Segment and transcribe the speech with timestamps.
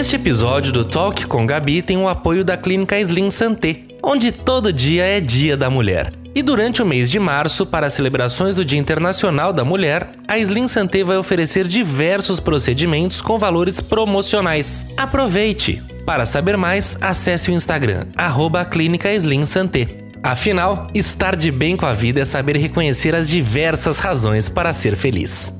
[0.00, 4.72] Este episódio do Talk com Gabi tem o apoio da Clínica Slim Santé, onde todo
[4.72, 6.14] dia é Dia da Mulher.
[6.34, 10.38] E durante o mês de março, para as celebrações do Dia Internacional da Mulher, a
[10.38, 14.86] Slim Santé vai oferecer diversos procedimentos com valores promocionais.
[14.96, 15.82] Aproveite!
[16.06, 19.86] Para saber mais, acesse o Instagram, arroba Clínica Slim Santé.
[20.22, 24.96] Afinal, estar de bem com a vida é saber reconhecer as diversas razões para ser
[24.96, 25.59] feliz.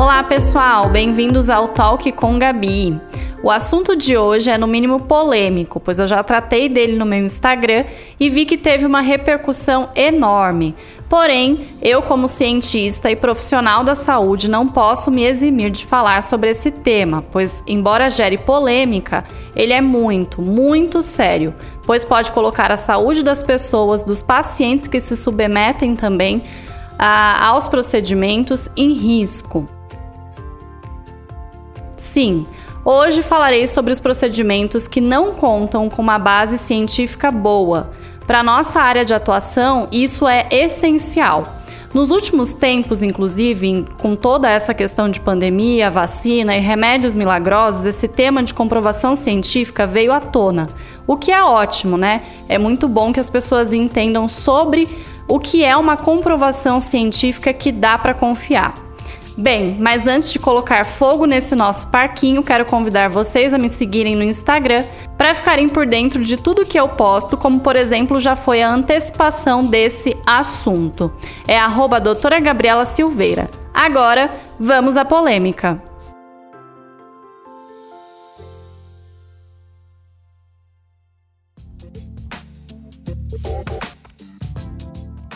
[0.00, 2.98] Olá, pessoal, bem-vindos ao Talk com Gabi.
[3.42, 7.22] O assunto de hoje é no mínimo polêmico, pois eu já tratei dele no meu
[7.22, 7.84] Instagram
[8.18, 10.74] e vi que teve uma repercussão enorme.
[11.06, 16.48] Porém, eu, como cientista e profissional da saúde, não posso me eximir de falar sobre
[16.48, 19.22] esse tema, pois, embora gere polêmica,
[19.54, 21.54] ele é muito, muito sério,
[21.84, 26.42] pois pode colocar a saúde das pessoas, dos pacientes que se submetem também
[26.98, 29.66] a, aos procedimentos em risco.
[32.10, 32.44] Sim,
[32.84, 37.92] hoje falarei sobre os procedimentos que não contam com uma base científica boa.
[38.26, 41.44] Para nossa área de atuação, isso é essencial.
[41.94, 48.08] Nos últimos tempos, inclusive, com toda essa questão de pandemia, vacina e remédios milagrosos, esse
[48.08, 50.68] tema de comprovação científica veio à tona.
[51.06, 52.24] O que é ótimo, né?
[52.48, 54.88] É muito bom que as pessoas entendam sobre
[55.28, 58.89] o que é uma comprovação científica que dá para confiar.
[59.40, 64.14] Bem, mas antes de colocar fogo nesse nosso parquinho, quero convidar vocês a me seguirem
[64.14, 64.84] no Instagram
[65.16, 68.70] para ficarem por dentro de tudo que eu posto, como por exemplo já foi a
[68.70, 71.10] antecipação desse assunto.
[71.48, 71.58] É
[71.98, 73.50] doutora Gabriela Silveira.
[73.72, 75.89] Agora, vamos à polêmica.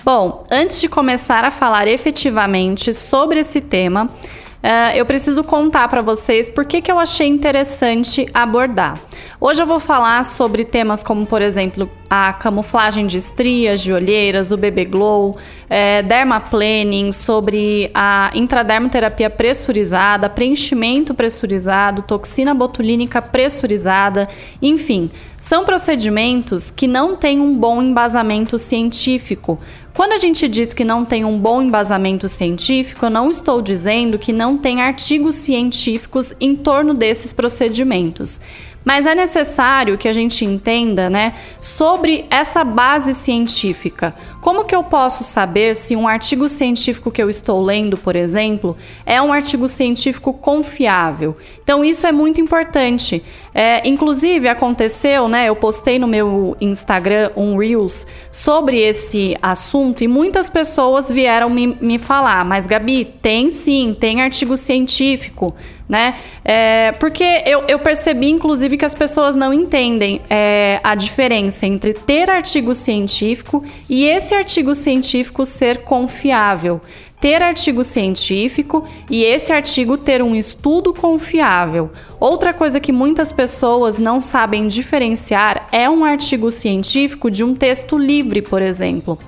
[0.05, 6.03] Bom, antes de começar a falar efetivamente sobre esse tema, uh, eu preciso contar para
[6.03, 9.01] vocês por que, eu achei interessante abordar.
[9.41, 14.53] Hoje eu vou falar sobre temas como, por exemplo, a camuflagem de estrias, de olheiras,
[14.53, 15.39] o bebê glow,
[15.71, 24.29] é, dermaplaning, sobre a intradermoterapia pressurizada, preenchimento pressurizado, toxina botulínica pressurizada,
[24.61, 25.11] enfim,
[25.45, 29.59] são procedimentos que não têm um bom embasamento científico.
[29.93, 34.19] Quando a gente diz que não tem um bom embasamento científico, eu não estou dizendo
[34.19, 38.41] que não tem artigos científicos em torno desses procedimentos.
[38.85, 44.15] Mas é necessário que a gente entenda, né, sobre essa base científica.
[44.43, 48.77] Como que eu posso saber se um artigo científico que eu estou lendo, por exemplo,
[49.07, 51.35] é um artigo científico confiável?
[51.63, 53.23] Então isso é muito importante.
[53.55, 55.49] É, inclusive aconteceu, né?
[55.49, 61.79] Eu postei no meu Instagram um reels sobre esse assunto e muitas pessoas vieram me,
[61.81, 65.55] me falar, mas Gabi, tem sim, tem artigo científico
[65.89, 66.17] né?
[66.45, 71.93] É, porque eu, eu, percebi, inclusive, que as pessoas não entendem é, a diferença entre
[71.93, 76.81] ter artigo científico e esse artigo científico ser confiável.
[77.25, 81.91] Ter artigo científico e esse artigo ter um estudo confiável.
[82.21, 87.97] Outra coisa que muitas pessoas não sabem diferenciar é um artigo científico de um texto
[87.97, 89.19] livre, por exemplo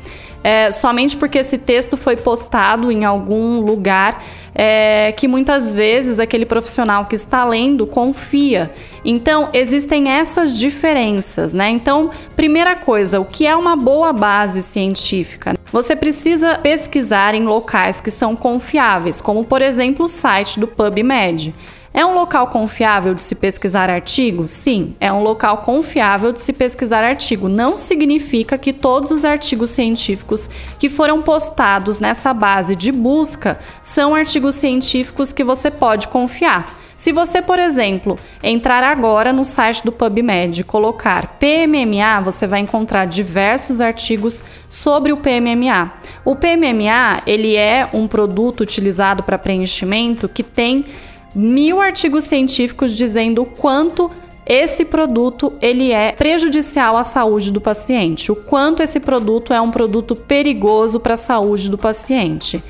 [0.47, 4.23] é, somente porque esse texto foi postado em algum lugar
[4.55, 8.71] é, que muitas vezes aquele profissional que está lendo confia.
[9.05, 11.69] Então, existem essas diferenças, né?
[11.71, 15.56] Então, primeira coisa, o que é uma boa base científica?
[15.73, 21.53] Você precisa pesquisar em locais que são confiáveis, como por exemplo o site do PubMed.
[21.93, 24.47] É um local confiável de se pesquisar artigo?
[24.47, 27.49] Sim, é um local confiável de se pesquisar artigo.
[27.49, 30.49] Não significa que todos os artigos científicos
[30.79, 36.86] que foram postados nessa base de busca são artigos científicos que você pode confiar.
[36.97, 42.61] Se você, por exemplo, entrar agora no site do PubMed e colocar PMMA, você vai
[42.61, 45.93] encontrar diversos artigos sobre o PMMA.
[46.25, 50.87] O PMMA, ele é um produto utilizado para preenchimento que tem
[51.35, 54.11] mil artigos científicos dizendo o quanto
[54.47, 59.73] esse produto ele é prejudicial à saúde do paciente, o quanto esse produto é um
[59.73, 62.63] produto perigoso para a saúde do paciente.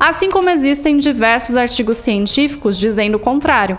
[0.00, 3.76] Assim como existem diversos artigos científicos dizendo o contrário,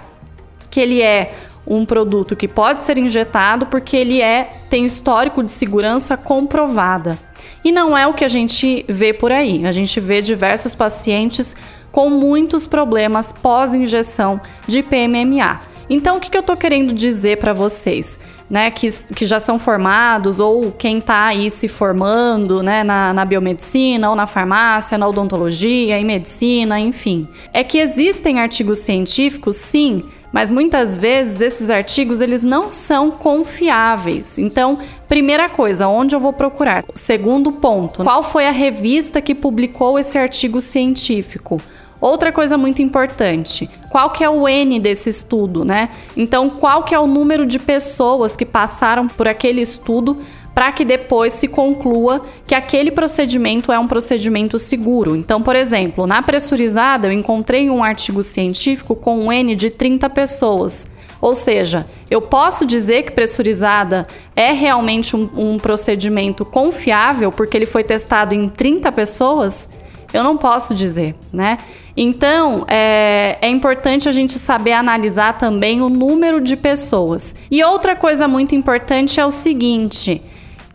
[0.70, 1.34] que ele é
[1.66, 7.18] um produto que pode ser injetado porque ele é tem histórico de segurança comprovada.
[7.64, 9.66] E não é o que a gente vê por aí.
[9.66, 11.56] A gente vê diversos pacientes
[11.92, 15.71] com muitos problemas pós-injeção de PMMA.
[15.94, 18.18] Então, o que, que eu estou querendo dizer para vocês?
[18.50, 23.24] Né, que, que já são formados ou quem está aí se formando né, na, na
[23.24, 27.28] biomedicina ou na farmácia, na odontologia, em medicina, enfim.
[27.54, 34.38] É que existem artigos científicos, sim, mas muitas vezes esses artigos eles não são confiáveis.
[34.38, 36.84] Então, primeira coisa, onde eu vou procurar?
[36.96, 41.62] Segundo ponto, qual foi a revista que publicou esse artigo científico?
[42.02, 45.90] Outra coisa muito importante, qual que é o N desse estudo, né?
[46.18, 50.18] Então, qual que é o número de pessoas que passaram por aquele estudo
[50.54, 55.16] para que depois se conclua que aquele procedimento é um procedimento seguro.
[55.16, 60.10] Então, por exemplo, na pressurizada eu encontrei um artigo científico com um N de 30
[60.10, 60.88] pessoas.
[61.22, 67.68] Ou seja, eu posso dizer que pressurizada é realmente um, um procedimento confiável porque ele
[67.68, 69.70] foi testado em 30 pessoas?
[70.14, 71.58] Eu não posso dizer, né?
[71.96, 77.36] Então, é, é, importante a gente saber analisar também o número de pessoas.
[77.50, 80.22] E outra coisa muito importante é o seguinte: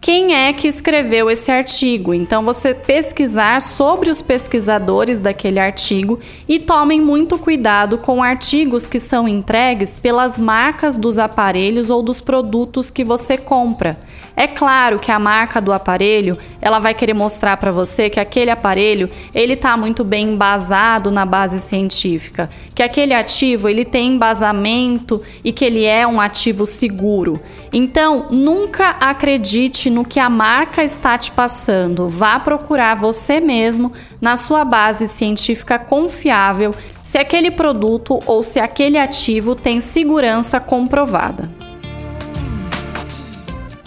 [0.01, 2.15] quem é que escreveu esse artigo.
[2.15, 6.19] Então, você pesquisar sobre os pesquisadores daquele artigo
[6.49, 12.21] e tomem muito cuidado com artigos que são entregues pelas marcas dos aparelhos ou dos
[12.21, 13.99] produtos que você compra.
[14.37, 18.51] É claro que a marca do aparelho, ela vai querer mostrar para você que aquele
[18.51, 25.23] aparelho, ele está muito bem embasado na base científica, que aquele ativo, ele tem embasamento
[25.43, 27.41] e que ele é um ativo seguro.
[27.73, 32.07] Então, nunca acredite no que a marca está te passando.
[32.07, 33.91] Vá procurar você mesmo
[34.21, 41.66] na sua base científica confiável se aquele produto ou se aquele ativo tem segurança comprovada.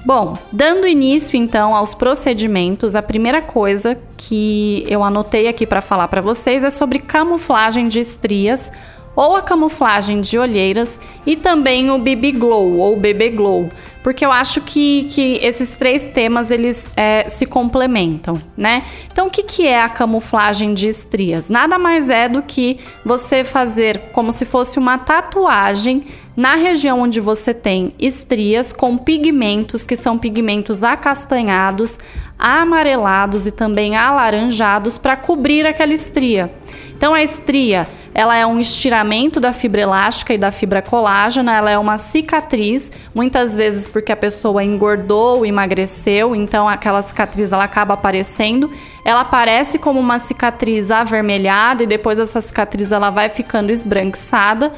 [0.09, 6.07] Bom, dando início então aos procedimentos, a primeira coisa que eu anotei aqui para falar
[6.07, 8.71] para vocês é sobre camuflagem de estrias
[9.15, 13.69] ou a camuflagem de olheiras e também o BB Glow ou BB Glow,
[14.01, 18.85] porque eu acho que, que esses três temas eles é, se complementam, né?
[19.11, 21.51] Então, o que, que é a camuflagem de estrias?
[21.51, 26.07] Nada mais é do que você fazer como se fosse uma tatuagem
[26.39, 31.99] na região onde você tem estrias com pigmentos que são pigmentos acastanhados,
[32.39, 36.49] amarelados e também alaranjados para cobrir aquela estria.
[36.95, 41.71] Então a estria, ela é um estiramento da fibra elástica e da fibra colágena, ela
[41.71, 47.95] é uma cicatriz, muitas vezes porque a pessoa engordou, emagreceu, então aquela cicatriz ela acaba
[47.95, 48.71] aparecendo.
[49.03, 54.71] Ela aparece como uma cicatriz avermelhada e depois essa cicatriz ela vai ficando esbranquiçada.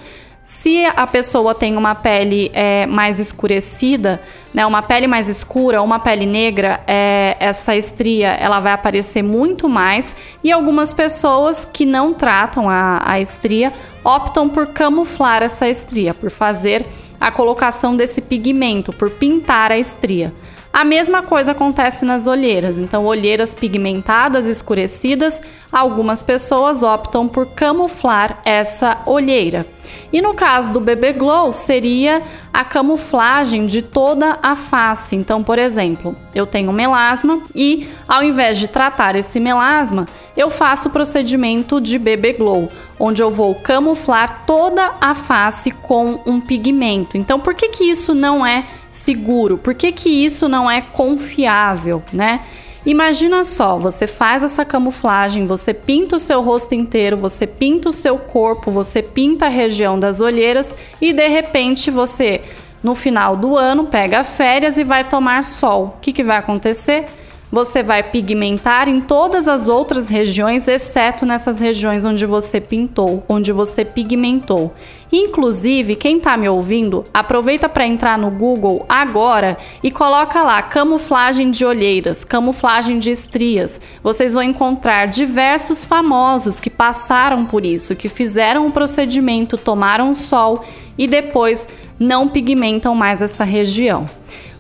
[0.44, 4.22] Se a pessoa tem uma pele é, mais escurecida,
[4.54, 9.70] né, uma pele mais escura, uma pele negra, é, essa estria ela vai aparecer muito
[9.70, 10.16] mais.
[10.44, 13.72] E algumas pessoas que não tratam a, a estria
[14.04, 16.86] optam por camuflar essa estria, por fazer
[17.20, 20.34] a colocação desse pigmento, por pintar a estria.
[20.74, 22.78] A mesma coisa acontece nas olheiras.
[22.78, 29.66] Então, olheiras pigmentadas, escurecidas, algumas pessoas optam por camuflar essa olheira.
[30.14, 32.22] E no caso do bebê glow, seria
[32.54, 35.16] a camuflagem de toda a face.
[35.16, 40.06] Então, por exemplo, eu tenho melasma e ao invés de tratar esse melasma,
[40.38, 46.20] eu faço o procedimento de bebê glow, onde eu vou camuflar toda a face com
[46.26, 47.18] um pigmento.
[47.18, 49.58] Então, por que que isso não é seguro?
[49.58, 52.42] Por que que isso não é confiável, né?
[52.86, 57.94] Imagina só, você faz essa camuflagem, você pinta o seu rosto inteiro, você pinta o
[57.94, 62.42] seu corpo, você pinta a região das olheiras e de repente você,
[62.82, 65.94] no final do ano, pega férias e vai tomar sol.
[65.96, 67.06] O que, que vai acontecer?
[67.52, 73.52] você vai pigmentar em todas as outras regiões, exceto nessas regiões onde você pintou, onde
[73.52, 74.74] você pigmentou.
[75.12, 81.52] Inclusive, quem está me ouvindo, aproveita para entrar no Google agora e coloca lá camuflagem
[81.52, 83.82] de olheiras, camuflagem de estrias.
[84.02, 90.64] Vocês vão encontrar diversos famosos que passaram por isso, que fizeram o procedimento, tomaram sol
[90.98, 91.68] e depois
[92.00, 94.06] não pigmentam mais essa região.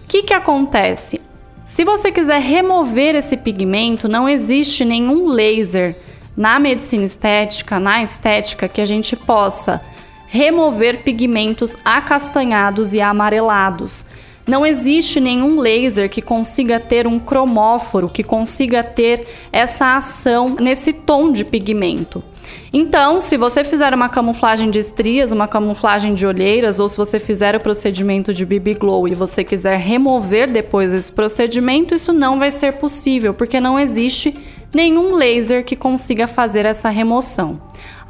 [0.03, 1.21] O que, que acontece?
[1.65, 5.95] Se você quiser remover esse pigmento, não existe nenhum laser
[6.35, 9.81] na medicina estética, na estética, que a gente possa
[10.31, 14.05] remover pigmentos acastanhados e amarelados.
[14.47, 20.93] Não existe nenhum laser que consiga ter um cromóforo, que consiga ter essa ação nesse
[20.93, 22.23] tom de pigmento.
[22.71, 27.19] Então, se você fizer uma camuflagem de estrias, uma camuflagem de olheiras, ou se você
[27.19, 32.39] fizer o procedimento de BB Glow e você quiser remover depois esse procedimento, isso não
[32.39, 34.33] vai ser possível, porque não existe
[34.73, 37.59] nenhum laser que consiga fazer essa remoção.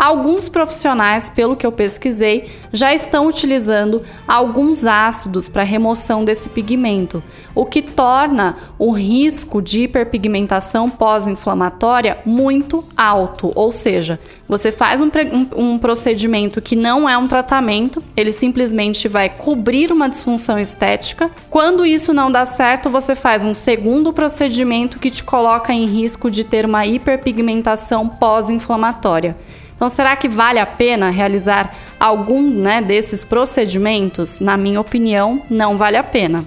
[0.02, 7.22] Alguns profissionais, pelo que eu pesquisei, já estão utilizando alguns ácidos para remoção desse pigmento,
[7.54, 13.52] o que torna o risco de hiperpigmentação pós-inflamatória muito alto.
[13.54, 19.08] Ou seja, você faz um, um, um, procedimento que não é um tratamento, ele simplesmente
[19.08, 21.30] vai cobrir uma disfunção estética.
[21.48, 26.32] Quando isso não dá certo, você faz um segundo procedimento que te coloca em risco
[26.32, 29.38] de ter uma hiperpigmentação pós-inflamatória.
[29.82, 34.40] Então, será que vale a pena realizar algum né, desses procedimentos?
[34.40, 36.46] Na minha opinião, não vale a pena.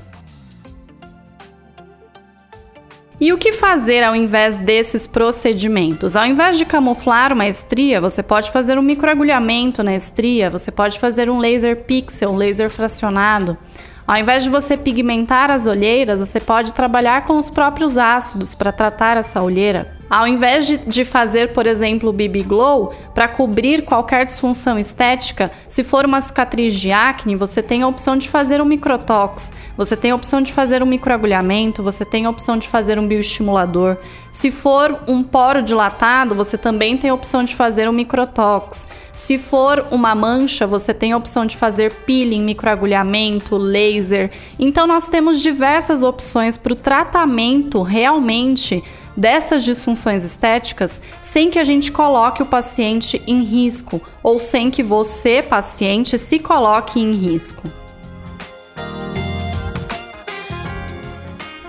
[3.21, 6.15] E o que fazer ao invés desses procedimentos?
[6.15, 11.01] Ao invés de camuflar uma estria, você pode fazer um microagulhamento na estria, você pode
[11.01, 13.59] fazer um laser pixel, um laser fracionado.
[14.07, 18.71] Ao invés de você pigmentar as olheiras, você pode trabalhar com os próprios ácidos para
[18.71, 19.97] tratar essa olheira.
[20.09, 25.51] Ao invés de, de fazer, por exemplo, o BB Glow para cobrir qualquer disfunção estética,
[25.69, 29.97] se for uma cicatriz de acne, você tem a opção de fazer um microtox, você
[29.97, 33.97] tem a opção de fazer um microagulhamento, você tem a opção de fazer um bioestimulador.
[34.31, 38.87] Se for um poro dilatado, você também tem a opção de fazer um microtox.
[39.13, 44.33] Se for uma mancha, você tem a opção de fazer peeling, microagulhamento, laser.
[44.59, 48.83] Então nós temos diversas opções para o tratamento realmente
[49.17, 54.83] dessas disfunções estéticas sem que a gente coloque o paciente em risco ou sem que
[54.83, 57.63] você, paciente, se coloque em risco.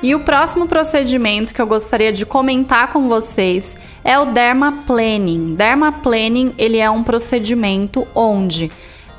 [0.01, 5.55] E o próximo procedimento que eu gostaria de comentar com vocês é o dermaplaning.
[5.55, 8.69] Dermaplaning ele é um procedimento onde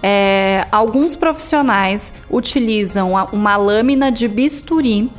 [0.00, 5.10] é, alguns profissionais utilizam uma lâmina de bisturi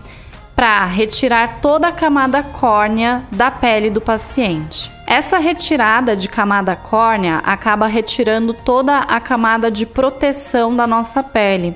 [0.58, 4.92] para retirar toda a camada córnea da pele do paciente.
[5.06, 11.76] Essa retirada de camada córnea acaba retirando toda a camada de proteção da nossa pele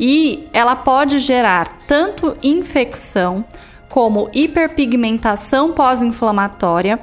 [0.00, 3.44] e ela pode gerar tanto infecção
[3.90, 6.98] como hiperpigmentação pós-inflamatória,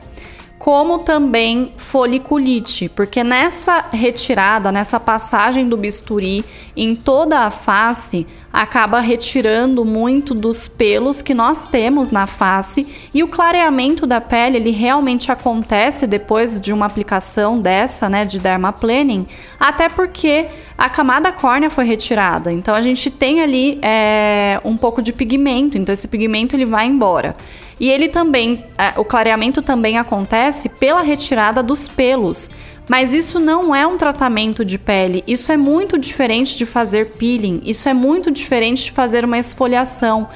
[0.58, 6.44] como também foliculite, porque nessa retirada, nessa passagem do bisturi
[6.76, 13.24] em toda a face, acaba retirando muito dos pelos que nós temos na face e
[13.24, 19.26] o clareamento da pele ele realmente acontece depois de uma aplicação dessa, né, de dermaplaning,
[19.60, 20.46] até porque
[20.78, 25.76] a camada córnea foi retirada, então a gente tem ali é, um pouco de pigmento,
[25.76, 27.36] então esse pigmento ele vai embora.
[27.80, 32.52] E ele também, é, o clareamento também acontece pela retirada dos pelos.
[32.88, 37.62] Mas isso não é um tratamento de pele, isso é muito diferente de fazer peeling,
[37.66, 40.28] isso é muito diferente de fazer uma esfoliação.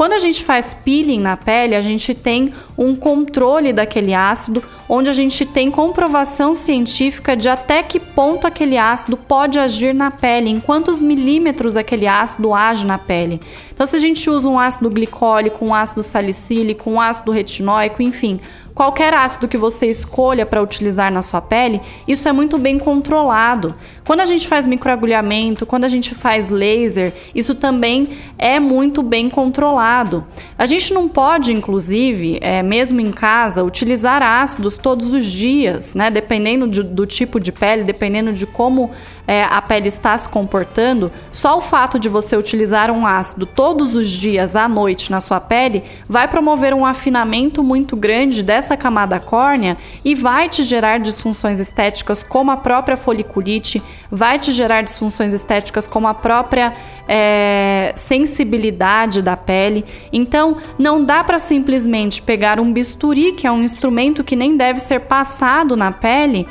[0.00, 5.10] Quando a gente faz peeling na pele, a gente tem um controle daquele ácido, onde
[5.10, 10.48] a gente tem comprovação científica de até que ponto aquele ácido pode agir na pele,
[10.48, 13.42] em quantos milímetros aquele ácido age na pele.
[13.74, 18.40] Então, se a gente usa um ácido glicólico, um ácido salicílico, um ácido retinóico, enfim,
[18.80, 23.74] Qualquer ácido que você escolha para utilizar na sua pele, isso é muito bem controlado.
[24.06, 29.28] Quando a gente faz microagulhamento, quando a gente faz laser, isso também é muito bem
[29.28, 30.26] controlado.
[30.56, 36.10] A gente não pode, inclusive, é, mesmo em casa, utilizar ácidos todos os dias, né?
[36.10, 38.90] Dependendo de, do tipo de pele, dependendo de como
[39.30, 43.94] é, a pele está se comportando, só o fato de você utilizar um ácido todos
[43.94, 48.76] os dias à noite na sua pele vai promover um afinamento muito grande dessa essa
[48.76, 54.82] camada córnea e vai te gerar disfunções estéticas como a própria foliculite, vai te gerar
[54.82, 56.72] disfunções estéticas como a própria
[57.08, 59.84] é, sensibilidade da pele.
[60.12, 64.78] Então, não dá para simplesmente pegar um bisturi, que é um instrumento que nem deve
[64.78, 66.46] ser passado na pele,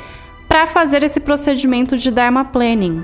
[0.46, 3.02] para fazer esse procedimento de dermaplaning.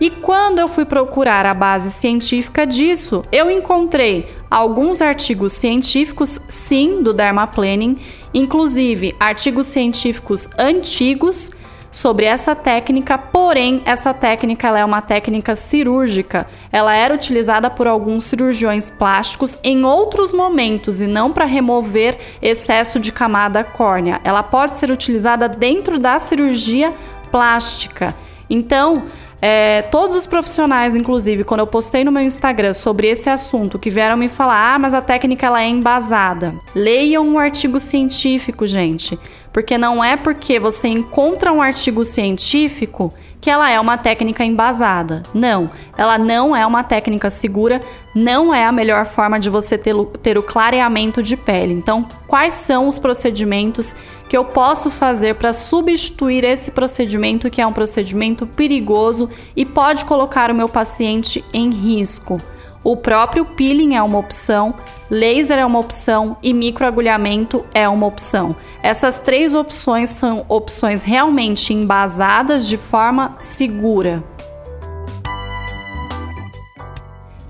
[0.00, 7.00] E quando eu fui procurar a base científica disso, eu encontrei alguns artigos científicos, sim,
[7.00, 7.96] do dermaplaning,
[8.34, 11.50] inclusive artigos científicos antigos
[11.94, 16.44] sobre essa técnica, porém essa técnica é uma técnica cirúrgica.
[16.72, 22.98] Ela era utilizada por alguns cirurgiões plásticos em outros momentos e não para remover excesso
[22.98, 24.20] de camada córnea.
[24.24, 26.90] Ela pode ser utilizada dentro da cirurgia
[27.30, 28.12] plástica.
[28.48, 29.04] Então,
[29.40, 33.90] é, todos os profissionais, inclusive, quando eu postei no meu Instagram sobre esse assunto, que
[33.90, 36.54] vieram me falar, ah, mas a técnica ela é embasada.
[36.74, 39.18] Leiam um artigo científico, gente.
[39.52, 43.12] Porque não é porque você encontra um artigo científico
[43.44, 45.22] que ela é uma técnica embasada.
[45.34, 47.82] Não, ela não é uma técnica segura,
[48.14, 51.74] não é a melhor forma de você ter, ter o clareamento de pele.
[51.74, 53.94] Então, quais são os procedimentos
[54.30, 60.06] que eu posso fazer para substituir esse procedimento que é um procedimento perigoso e pode
[60.06, 62.40] colocar o meu paciente em risco?
[62.84, 64.74] O próprio peeling é uma opção,
[65.10, 68.54] laser é uma opção e microagulhamento é uma opção.
[68.82, 74.22] Essas três opções são opções realmente embasadas de forma segura.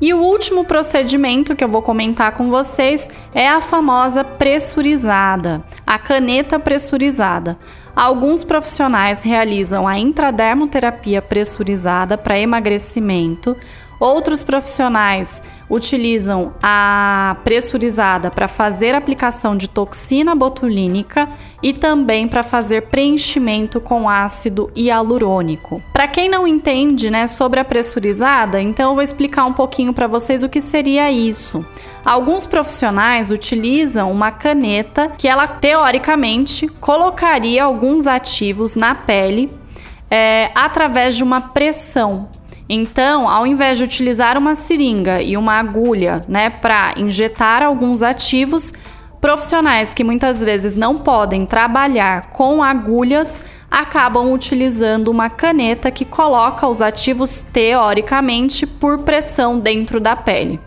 [0.01, 5.99] E o último procedimento que eu vou comentar com vocês é a famosa pressurizada, a
[5.99, 7.59] caneta pressurizada.
[7.97, 13.57] Alguns profissionais realizam a intradermoterapia pressurizada para emagrecimento,
[13.99, 21.29] Outros profissionais utilizam a pressurizada para fazer aplicação de toxina botulínica
[21.63, 25.83] e também para fazer preenchimento com ácido hialurônico.
[25.93, 30.07] Para quem não entende, né, sobre a pressurizada, então eu vou explicar um pouquinho para
[30.07, 31.65] vocês o que seria isso.
[32.05, 39.51] Alguns profissionais utilizam uma caneta que ela teoricamente colocaria alguns ativos na pele
[40.11, 42.29] é, através de uma pressão
[42.69, 48.73] então, ao invés de utilizar uma seringa e uma agulha, né, para injetar alguns ativos,
[49.21, 56.67] profissionais que muitas vezes não podem trabalhar com agulhas acabam utilizando uma caneta que coloca
[56.67, 60.61] os ativos teoricamente por pressão dentro da pele.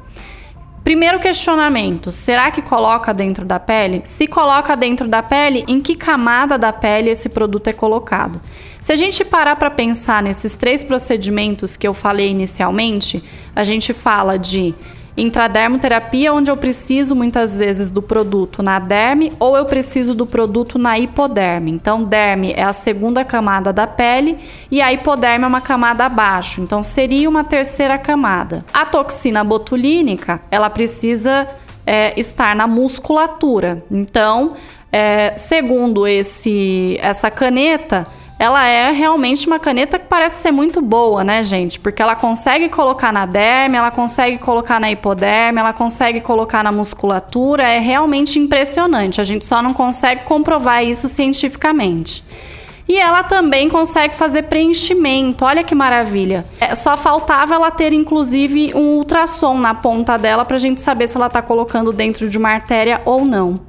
[0.88, 4.01] Primeiro questionamento: será que coloca dentro da pele?
[4.06, 8.39] Se coloca dentro da pele, em que camada da pele esse produto é colocado?
[8.79, 13.22] Se a gente parar para pensar nesses três procedimentos que eu falei inicialmente,
[13.53, 14.74] a gente fala de
[15.17, 20.77] intradermoterapia, onde eu preciso muitas vezes do produto na derme ou eu preciso do produto
[20.77, 21.72] na hipoderme.
[21.72, 24.37] Então, derme é a segunda camada da pele
[24.70, 26.61] e a hipoderme é uma camada abaixo.
[26.61, 28.63] Então, seria uma terceira camada.
[28.72, 31.48] A toxina botulínica, ela precisa
[31.83, 33.83] é, estar na musculatura.
[33.89, 34.53] Então,
[34.92, 38.05] é, segundo esse, essa caneta,
[38.39, 41.79] ela é realmente uma caneta que parece ser muito boa, né, gente?
[41.79, 46.71] Porque ela consegue colocar na derme, ela consegue colocar na hipoderme, ela consegue colocar na
[46.71, 49.19] musculatura, é realmente impressionante.
[49.19, 52.23] A gente só não consegue comprovar isso cientificamente.
[52.87, 55.43] E ela também consegue fazer preenchimento.
[55.43, 56.45] Olha que maravilha.
[56.59, 61.07] É, só faltava ela ter, inclusive, um ultrassom na ponta dela para a gente saber
[61.09, 63.67] se ela está colocando dentro de uma artéria ou não.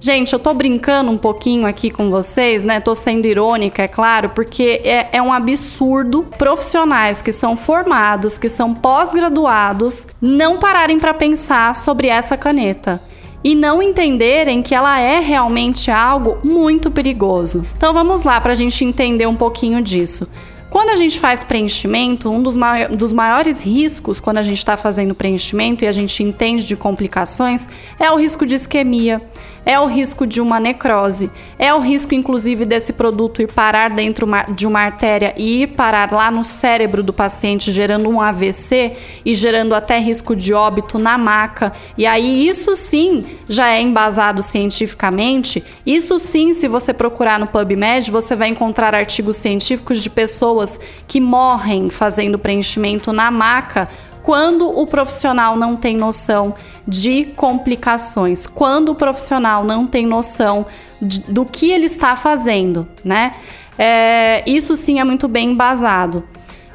[0.00, 2.78] Gente, eu tô brincando um pouquinho aqui com vocês, né?
[2.78, 8.48] Tô sendo irônica, é claro, porque é, é um absurdo profissionais que são formados, que
[8.48, 13.02] são pós-graduados, não pararem para pensar sobre essa caneta
[13.42, 17.66] e não entenderem que ela é realmente algo muito perigoso.
[17.76, 20.28] Então vamos lá para a gente entender um pouquinho disso.
[20.70, 24.76] Quando a gente faz preenchimento, um dos, mai dos maiores riscos quando a gente está
[24.76, 27.66] fazendo preenchimento e a gente entende de complicações
[27.98, 29.20] é o risco de isquemia,
[29.68, 34.26] é o risco de uma necrose, é o risco, inclusive, desse produto ir parar dentro
[34.54, 39.34] de uma artéria e ir parar lá no cérebro do paciente, gerando um AVC e
[39.34, 41.70] gerando até risco de óbito na maca.
[41.98, 45.62] E aí, isso sim já é embasado cientificamente.
[45.84, 51.20] Isso sim, se você procurar no PubMed, você vai encontrar artigos científicos de pessoas que
[51.20, 53.86] morrem fazendo preenchimento na maca
[54.28, 56.54] quando o profissional não tem noção
[56.86, 60.66] de complicações, quando o profissional não tem noção
[61.00, 63.32] de, do que ele está fazendo, né?
[63.78, 66.22] É, isso sim é muito bem embasado.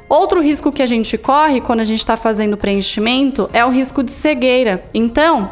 [0.10, 4.02] Outro risco que a gente corre quando a gente está fazendo preenchimento é o risco
[4.02, 4.84] de cegueira.
[4.92, 5.52] Então,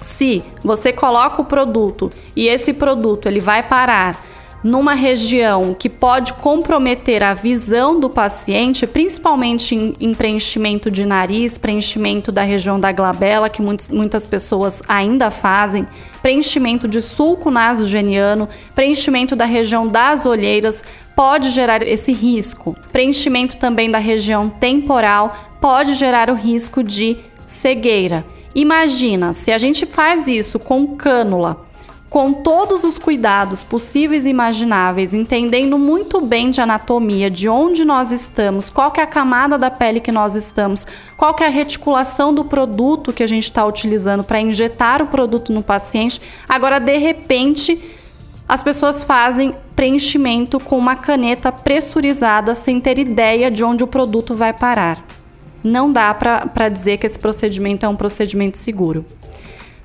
[0.00, 4.24] se você coloca o produto e esse produto ele vai parar
[4.62, 11.58] numa região que pode comprometer a visão do paciente, principalmente em, em preenchimento de nariz,
[11.58, 15.86] preenchimento da região da glabela, que muitos, muitas pessoas ainda fazem,
[16.22, 20.84] preenchimento de sulco nasogeniano, preenchimento da região das olheiras,
[21.16, 22.76] pode gerar esse risco.
[22.92, 28.24] Preenchimento também da região temporal pode gerar o risco de cegueira.
[28.54, 31.71] Imagina se a gente faz isso com cânula
[32.12, 38.12] com todos os cuidados possíveis e imagináveis, entendendo muito bem de anatomia, de onde nós
[38.12, 42.44] estamos, qual é a camada da pele que nós estamos, qual é a reticulação do
[42.44, 46.20] produto que a gente está utilizando para injetar o produto no paciente.
[46.46, 47.82] Agora, de repente,
[48.46, 54.34] as pessoas fazem preenchimento com uma caneta pressurizada sem ter ideia de onde o produto
[54.34, 55.02] vai parar.
[55.64, 59.02] Não dá para dizer que esse procedimento é um procedimento seguro.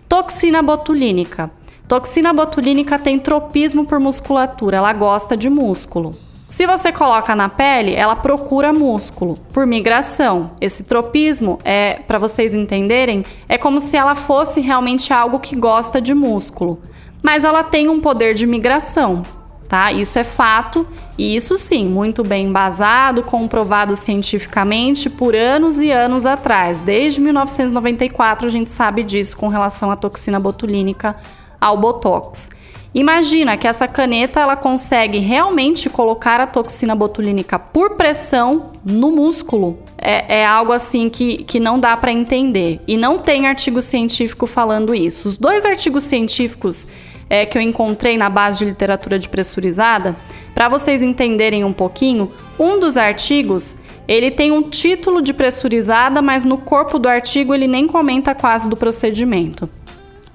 [0.10, 1.50] Toxina botulínica.
[1.88, 6.12] Toxina botulínica tem tropismo por musculatura, ela gosta de músculo.
[6.50, 10.52] Se você coloca na pele, ela procura músculo por migração.
[10.60, 16.02] Esse tropismo é, para vocês entenderem, é como se ela fosse realmente algo que gosta
[16.02, 16.82] de músculo,
[17.24, 19.24] mas ela tem um poder de migração,
[19.70, 19.90] tá?
[19.92, 20.86] Isso é fato
[21.18, 26.82] e isso sim, muito bem embasado, comprovado cientificamente por anos e anos atrás.
[26.82, 31.16] Desde 1994 a gente sabe disso com relação à toxina botulínica
[31.60, 32.50] ao botox.
[32.94, 39.78] Imagina que essa caneta ela consegue realmente colocar a toxina botulínica por pressão no músculo.
[39.98, 42.82] É, é algo assim que, que não dá para entender.
[42.88, 45.28] E não tem artigo científico falando isso.
[45.28, 46.88] Os dois artigos científicos
[47.30, 50.16] é, que eu encontrei na base de literatura de pressurizada,
[50.54, 53.76] para vocês entenderem um pouquinho, um dos artigos
[54.08, 58.70] ele tem um título de pressurizada, mas no corpo do artigo ele nem comenta quase
[58.70, 59.70] do procedimento.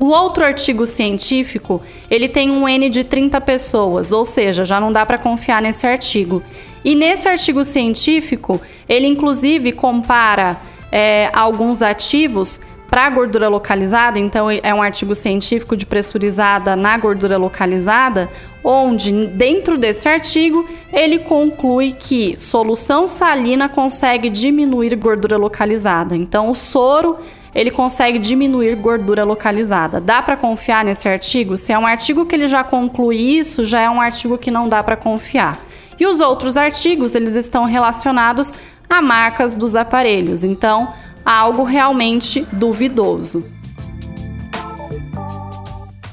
[0.03, 4.91] O outro artigo científico, ele tem um N de 30 pessoas, ou seja, já não
[4.91, 6.43] dá para confiar nesse artigo.
[6.85, 10.57] E nesse artigo científico, ele inclusive compara
[10.91, 12.61] é, alguns ativos
[12.91, 18.29] para gordura localizada, então é um artigo científico de pressurizada na gordura localizada,
[18.65, 26.17] onde dentro desse artigo ele conclui que solução salina consegue diminuir gordura localizada.
[26.17, 27.19] Então o soro
[27.55, 30.01] ele consegue diminuir gordura localizada.
[30.01, 31.57] Dá para confiar nesse artigo?
[31.57, 34.69] Se é um artigo que ele já conclui isso, já é um artigo que não
[34.69, 35.59] dá para confiar.
[35.99, 38.53] E os outros artigos, eles estão relacionados
[38.89, 40.43] a marcas dos aparelhos.
[40.43, 40.93] Então,
[41.25, 43.45] algo realmente duvidoso.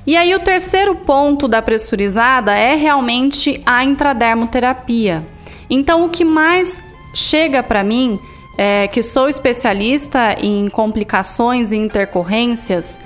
[0.06, 5.26] E aí o terceiro ponto da pressurizada é realmente a intradermoterapia.
[5.70, 6.82] Então o que mais
[7.14, 8.20] chega para mim
[8.62, 13.00] é, que sou especialista em complicações e intercorrências,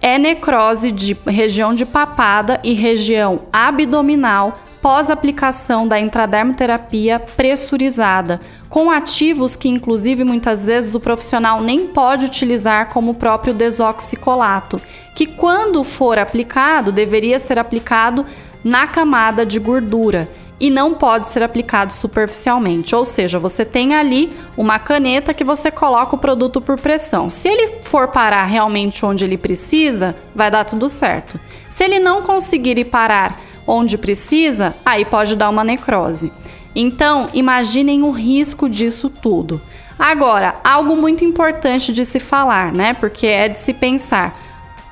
[0.00, 9.54] é necrose de região de papada e região abdominal pós-aplicação da intradermoterapia pressurizada, com ativos
[9.54, 14.80] que, inclusive, muitas vezes o profissional nem pode utilizar, como o próprio desoxicolato,
[15.14, 18.24] que, quando for aplicado, deveria ser aplicado
[18.64, 20.26] na camada de gordura
[20.58, 22.94] e não pode ser aplicado superficialmente.
[22.94, 27.28] Ou seja, você tem ali uma caneta que você coloca o produto por pressão.
[27.28, 31.38] Se ele for parar realmente onde ele precisa, vai dar tudo certo.
[31.68, 36.32] Se ele não conseguir ir parar onde precisa, aí pode dar uma necrose.
[36.74, 39.60] Então, imaginem o risco disso tudo.
[39.98, 42.94] Agora, algo muito importante de se falar, né?
[42.94, 44.38] Porque é de se pensar.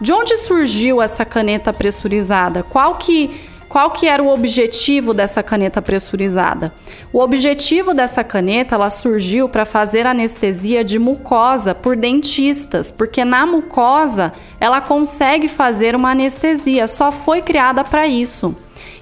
[0.00, 2.62] De onde surgiu essa caneta pressurizada?
[2.62, 3.38] Qual que
[3.74, 6.72] qual que era o objetivo dessa caneta pressurizada?
[7.12, 13.44] O objetivo dessa caneta, ela surgiu para fazer anestesia de mucosa por dentistas, porque na
[13.44, 18.54] mucosa ela consegue fazer uma anestesia, só foi criada para isso.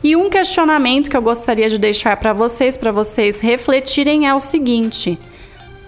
[0.03, 4.41] E um questionamento que eu gostaria de deixar para vocês, para vocês refletirem é o
[4.41, 5.19] seguinte: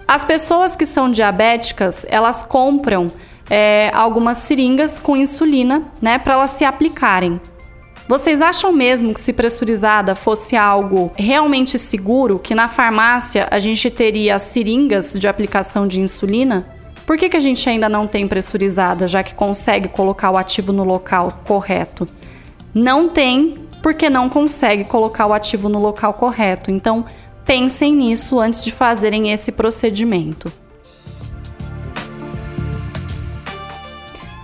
[0.07, 3.11] as pessoas que são diabéticas, elas compram
[3.49, 7.41] é, algumas seringas com insulina, né, para elas se aplicarem.
[8.07, 13.89] Vocês acham mesmo que se pressurizada fosse algo realmente seguro, que na farmácia a gente
[13.89, 16.67] teria seringas de aplicação de insulina?
[17.03, 20.71] Por que, que a gente ainda não tem pressurizada, já que consegue colocar o ativo
[20.71, 22.07] no local correto?
[22.73, 26.69] Não tem, porque não consegue colocar o ativo no local correto.
[26.69, 27.05] Então,
[27.43, 30.51] pensem nisso antes de fazerem esse procedimento.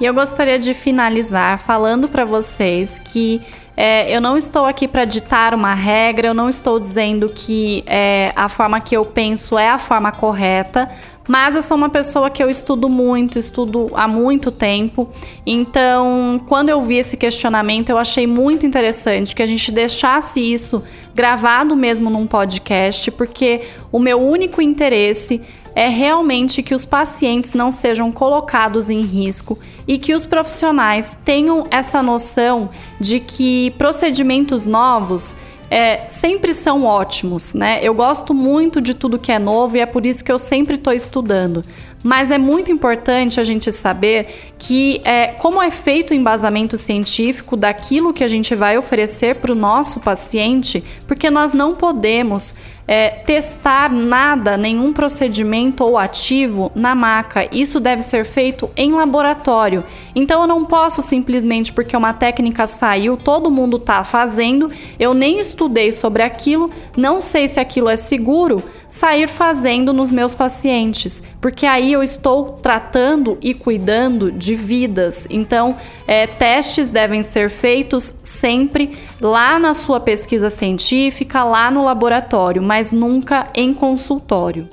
[0.02, 3.40] E eu gostaria de finalizar falando para vocês que
[3.78, 8.34] é, eu não estou aqui para ditar uma regra, eu não estou dizendo que é,
[8.36, 10.90] a forma que eu penso é a forma correta,
[11.28, 15.08] mas eu sou uma pessoa que eu estudo muito, estudo há muito tempo.
[15.46, 20.84] Então, quando eu vi esse questionamento, eu achei muito interessante que a gente deixasse isso
[21.14, 23.62] gravado mesmo num podcast, porque
[23.92, 25.42] o meu único interesse
[25.76, 29.58] é realmente que os pacientes não sejam colocados em risco
[29.88, 35.36] e que os profissionais tenham essa noção de que procedimentos novos
[35.70, 37.80] é, sempre são ótimos, né?
[37.82, 40.76] Eu gosto muito de tudo que é novo e é por isso que eu sempre
[40.76, 41.64] estou estudando.
[42.04, 47.56] Mas é muito importante a gente saber que é, como é feito o embasamento científico
[47.56, 52.56] daquilo que a gente vai oferecer para o nosso paciente, porque nós não podemos
[52.88, 57.48] é, testar nada, nenhum procedimento ou ativo na maca.
[57.52, 59.84] Isso deve ser feito em laboratório.
[60.14, 65.40] Então eu não posso simplesmente porque uma técnica saiu, todo mundo está fazendo, eu nem
[65.40, 71.66] estudei sobre aquilo, não sei se aquilo é seguro sair fazendo nos meus pacientes, porque
[71.66, 75.28] aí eu estou tratando e cuidando de vidas.
[75.30, 75.78] Então,
[76.08, 82.92] é, testes devem ser feitos sempre lá na sua pesquisa científica, lá no laboratório, mas
[82.92, 84.68] nunca em consultório.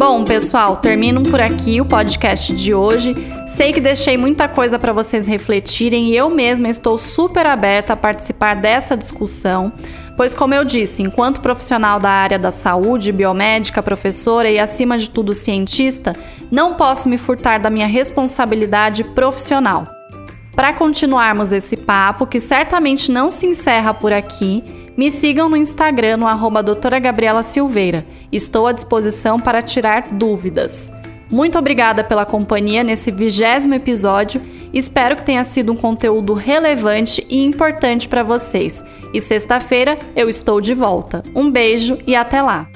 [0.00, 3.14] Bom, pessoal, termino por aqui o podcast de hoje.
[3.46, 7.96] Sei que deixei muita coisa para vocês refletirem e eu mesma estou super aberta a
[7.96, 9.70] participar dessa discussão,
[10.16, 15.10] pois, como eu disse, enquanto profissional da área da saúde, biomédica, professora e, acima de
[15.10, 16.16] tudo, cientista,
[16.50, 19.86] não posso me furtar da minha responsabilidade profissional.
[20.56, 24.64] Para continuarmos esse papo, que certamente não se encerra por aqui,
[25.00, 28.04] me sigam no Instagram no arroba doutora Gabriela Silveira.
[28.30, 30.92] Estou à disposição para tirar dúvidas.
[31.30, 34.42] Muito obrigada pela companhia nesse vigésimo episódio.
[34.74, 38.84] Espero que tenha sido um conteúdo relevante e importante para vocês.
[39.14, 41.22] E sexta-feira eu estou de volta.
[41.34, 42.68] Um beijo e até lá!